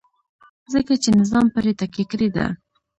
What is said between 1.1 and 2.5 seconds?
نظام پرې تکیه کړې ده.